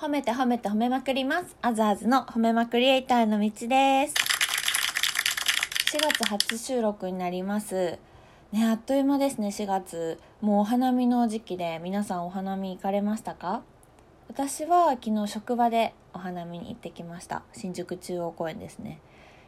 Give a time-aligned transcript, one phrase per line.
[0.00, 1.56] 褒めて褒めて褒めまくります。
[1.60, 4.14] アザーズの褒めまくりエイターの道です。
[5.92, 7.98] 4月初収録になります。
[8.52, 10.20] ね、あっという間ですね、4月。
[10.40, 13.62] もうお花見の時期で皆さんお花見行かれましたか？
[14.28, 17.42] 私は昨日職場でお花見に行ってきました。
[17.52, 19.00] 新宿中央公園ですね。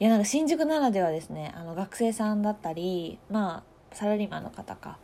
[0.00, 3.62] いや、なんか新宿ならではですね、あの学生さんだったり、ま
[3.92, 4.98] あ、サラリーマンの方か。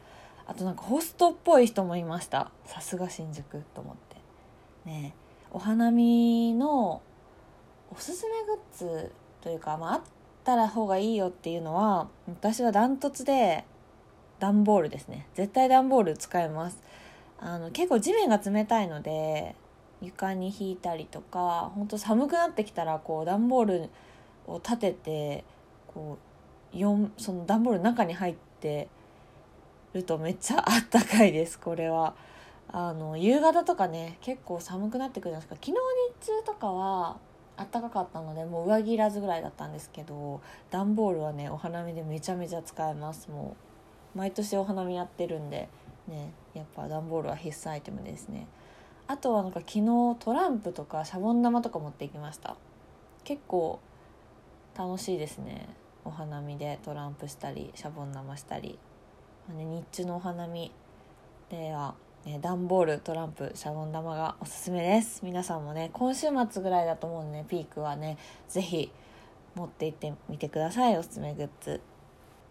[0.48, 2.50] あとなんかホストっぽい人もいました。
[2.66, 4.16] さすが新宿と思って。
[4.84, 7.02] ねえお花見の
[7.90, 10.00] おすすめグッズというか、まあ、あっ
[10.44, 13.64] たら方がいいよっていうのは私はダントツで
[14.38, 16.78] 段ボールですね絶対段ボール使います
[17.40, 19.54] あの結構地面が冷たいので
[20.02, 23.90] 床に引いたりとか本当寒くなってきたらこう段ボール
[24.46, 25.44] を立てて
[25.86, 26.18] こ
[26.74, 26.78] う
[27.16, 28.88] その段ボールの中に入って
[29.94, 32.14] るとめっちゃあったかいですこれは。
[32.70, 35.66] あの夕方とかね結構寒くなってくるじゃないですか。
[35.66, 35.72] 昨日
[36.22, 37.16] 日中とかは
[37.56, 43.30] 暖かかったのでもう上着いらずぐらいだったんですけど段ボールはねお花見でめちゃめちゃ使えます。
[43.30, 43.56] も
[44.14, 45.68] う毎年お花見やってるんで
[46.06, 48.46] ねやっぱ段ボールは必須アイテムですね。
[49.06, 52.56] あとはなんか昨日トランプとかシャボン玉とか持ってきました。
[53.24, 53.80] 結構
[54.76, 55.68] 楽しいですね。
[56.04, 58.78] お花見でトランプしたりシャボン玉したり、
[59.48, 60.70] まあね、日中のお花見
[61.50, 61.94] では
[62.26, 65.20] ね、段ボールトランプシャボン玉がおすすめです。
[65.22, 67.44] 皆さんもね今週末ぐらいだと思うんでね。
[67.48, 68.90] ピークはね是非
[69.54, 70.98] 持って行ってみてください。
[70.98, 71.80] おすすめグッズ。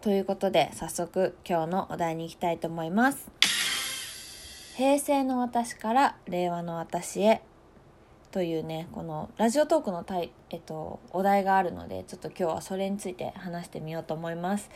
[0.00, 3.30] ということで早速今日のお題に行きたいと思います。
[4.76, 7.42] 平成の私から令和の私へ。
[8.30, 14.70] というねこのラジオトークのタイ、えっと、お題があるのでちょっと今日はそれについて話してみようと思います。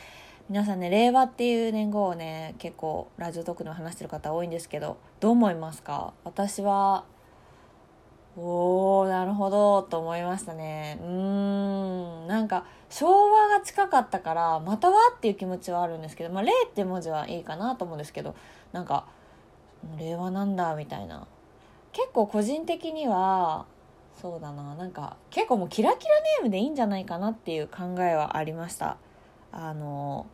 [0.48, 6.12] 皆さんね令和っていう年号をね結構ラジオトークでも話してる方多いんですけどどう思いますか？
[6.24, 7.04] 私は
[8.36, 10.98] おーなるほどと思いましたね。
[11.00, 12.26] うーん。
[12.26, 18.34] なんか昭和が近かったからまたはっていう気持ちはあるんですけどまあ令って文字はいいかなと思うんですけど
[18.72, 19.06] なんか
[19.98, 21.26] 令和なんだみたいな。
[21.92, 23.66] 結構個人的には
[24.20, 24.74] そうだな。
[24.74, 28.96] なんか結構もうキラキラネームでいいんじゃないかなっていう考えはありました。
[29.52, 30.26] あの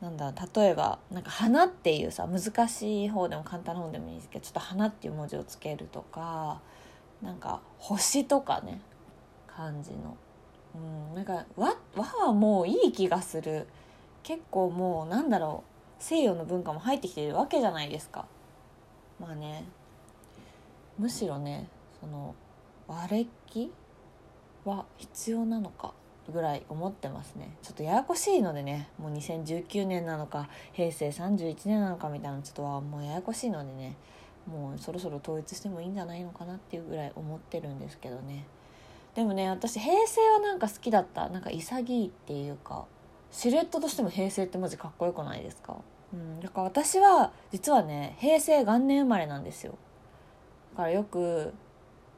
[0.00, 6.60] なんだ例えばなんか「花」っていうさ難しい方でも簡単な方でもいいですけどちょっと「花」っていう文字をつけるとか
[7.22, 8.80] なんか「星」とかね
[9.46, 10.16] 漢字の。
[10.74, 13.66] うんなんか和はもういい気がする。
[14.22, 15.62] 結構もうなんだろ
[15.98, 18.26] う西洋の文化も入ってきてるわけじゃないですか。
[19.20, 19.64] まあね
[20.98, 21.68] むしろね
[22.00, 22.34] その
[22.88, 23.72] 和暦
[24.64, 25.94] は必要なのか。
[26.32, 27.56] ぐらい思ってますね。
[27.62, 33.96] ちょっとややこしいのでねもう2019年なのか平成31年なのかみたいなちょっとはもうややこしいのでね
[34.46, 38.46] もうそろそろ統一してもいいんじゃないのかなっていうぐらい思ってるんですけどね。
[39.14, 41.28] でもね私平成はなんか好きだった。
[41.28, 42.84] なんか潔いっていうか
[43.30, 45.76] シルエットとしても平成って文字かっこよくないですか？
[46.12, 46.40] うん。
[46.40, 49.74] だから私は実はね平成元年生まれなんですよ。
[50.72, 51.52] だからよく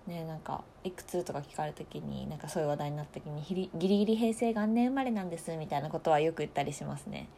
[0.09, 7.29] ねなんかいくつとか聞かれた時になんかそういう話題になった時にギリギリ平成元年生まれなんですみたいなことはよく言ったりしますね。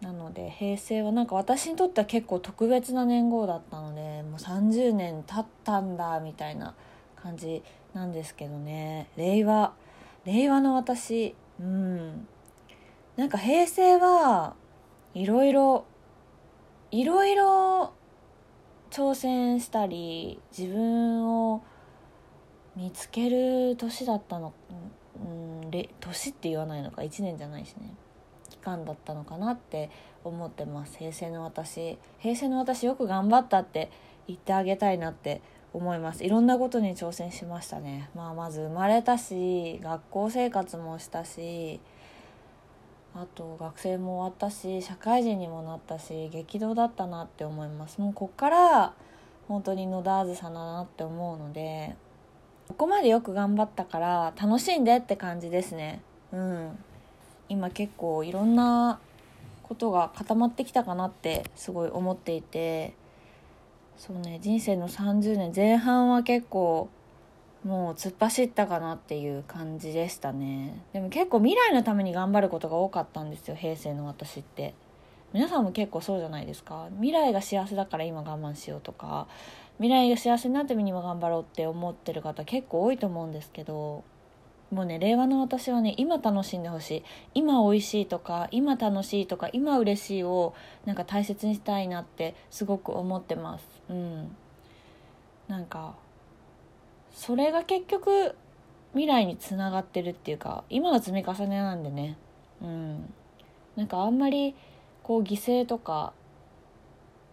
[0.00, 6.74] なので平成はなんか私にとっては結構特別な年号だったのでもう30年経ったんだみたいな
[7.14, 7.62] 感じ
[7.94, 9.08] なんですけどね。
[9.16, 9.72] 令和
[10.24, 12.26] 令和の私うん。
[13.16, 14.54] なんか平成は
[15.14, 15.84] いろいろ
[16.90, 17.92] いろいろ
[18.90, 21.62] 挑戦したり自分を
[22.76, 24.52] 見つける年だったの
[25.20, 27.94] うん年って言わないのか1年じゃないしね。
[28.50, 29.90] 期間だったのかなって
[30.24, 30.98] 思ってます。
[30.98, 31.98] 平成の私。
[32.18, 33.90] 平成の私よく頑張ったって
[34.26, 35.40] 言ってあげたいなって
[35.72, 36.24] 思います。
[36.24, 38.10] いろんなことに挑戦しましたね。
[38.14, 41.80] まあまず生まれたし学校生活もしたし
[43.14, 48.00] あと学生も終わったし社会人にもなったし激動だったなって思います。
[48.00, 48.94] もうこっから
[49.48, 51.96] 本当に野田あずさだなって思うので
[52.72, 56.00] ここまでよく頑張ったから楽しんでって感じですね。
[56.32, 56.78] うん。
[57.50, 58.98] 今結構いろんな
[59.62, 62.94] ことが固まってきたかなってすごい思っていて。
[63.98, 66.88] そうね人生の30年前半は結構
[67.62, 70.82] もう突っ走ったかなっていう感じでしたね。
[70.94, 74.72] でも結構未来のために頑張ることが多かったんですよ平成の私って。
[75.32, 76.88] 皆さんも結構そうじゃないですか。
[76.96, 79.26] 未来が幸せだから今我慢しようとか
[79.78, 84.04] 未来が幸せになるために今頑張ろうって思ってる方結構多いと思うんですけど
[84.70, 87.02] もうね令和の私はね今楽しんでほしい。
[87.34, 93.64] 今美味しいとか今楽しいとか今嬉しいをなんか大切にしたいなってすごく思ってます。
[93.90, 94.36] うん。
[95.48, 95.94] なんか
[97.12, 98.34] それが結局
[98.92, 102.16] 未来につながってるっていうか今の積み重ねなんでね。
[102.62, 103.12] うん。
[103.76, 104.54] なんかあんまり
[105.02, 106.12] こう犠牲とか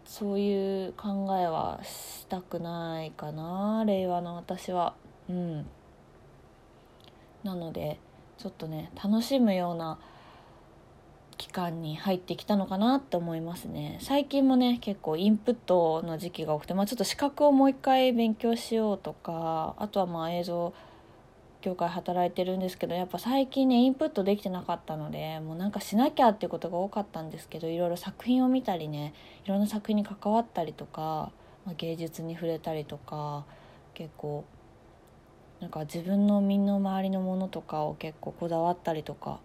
[0.06, 4.96] そういう考えはしたくないかな令和の私は。
[5.30, 5.66] うん。
[7.44, 8.00] なので
[8.38, 10.00] ちょっとね楽しむような
[11.38, 13.98] 期間に入ってきたのかなって思いますね。
[14.02, 20.74] 最近もね結構インプットの時期が多くて、まあ、ちょっと資格をもう一回勉強しようとかあとはまあ映像
[21.62, 29.14] 業界働いてるんですけどやっぱ最近ねインプットできてなかったのでもうなんかしなきゃっていうことが多かったんですけどいろいろ作品を見たりね
[29.46, 31.32] いろんな作品に関わったりとか、
[31.66, 33.46] まあ、芸術に触れたりとか
[33.94, 34.46] 結構
[35.60, 39.42] なんか自分の身の回りのものとかを結構こだわったりとか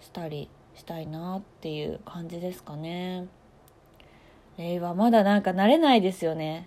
[0.00, 3.26] したりしたいなっていう感じですかね。
[4.56, 6.66] 令和まだなんか慣れないですよね。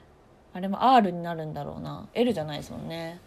[0.53, 2.07] あれも R になるんだろうな。
[2.13, 3.19] L じゃないですもんね。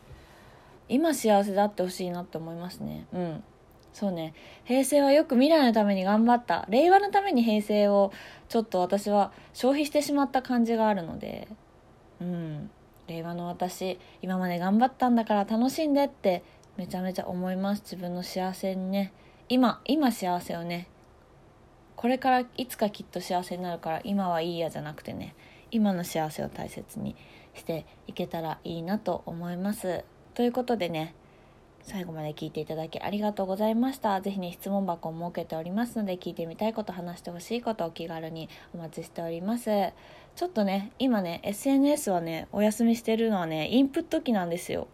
[0.89, 3.07] 今幸せだってほしいなって思いますね。
[3.13, 3.45] うん。
[3.93, 4.35] そうね。
[4.65, 6.67] 平成はよく未来のために頑張った。
[6.69, 8.13] 令和のために平成を
[8.49, 11.49] ちょっと私は消費してしまった感じがあるので。
[12.21, 12.71] うん。
[13.07, 16.43] 令和の私今まで頑張ったんだから楽しんでって
[16.79, 17.83] めちゃめちゃ思います。
[17.83, 19.13] 自分の幸せにね。
[19.49, 20.89] 今今幸せをね。
[21.97, 25.35] これからいつかきっと幸せになるから今はいいやじゃなくてね。
[25.71, 27.17] 今の幸せを大切に
[27.55, 30.05] していけたらいいなと思います
[30.35, 31.15] ということでね
[31.83, 34.21] 最後まで聞いていただきありがとうございました。
[34.21, 39.71] 是非ね質問箱を設けておりますので聞いてみたいこと話してほしいことお気軽にお待ちしております。
[40.35, 44.89] ちょっとね今ね SNS はねお休みしてるのはねインプット期なんですよ。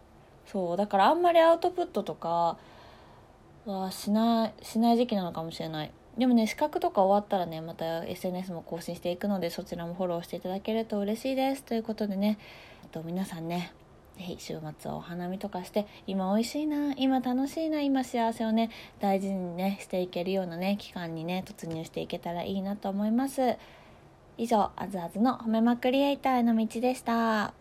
[0.45, 2.57] そうだからあんまりアウトプットとか
[3.65, 5.91] はしないしない時期なのかもしれない。
[6.17, 11.63] でもね資格とか終わったらねまた SNS も更新していくのでそちらもフォローしていただけると嬉しいです。
[11.63, 12.37] ということでね
[12.83, 13.71] えっと皆さんね
[14.21, 18.69] ぜひ週末はお花見とかして今美味しいな今楽しいな今幸せをね
[18.99, 23.57] 大事にねしていけるようなね期間にね突入していけたらいいなと思います。
[24.37, 27.60] 以上あずあずの褒めまくりエイターへの道でした。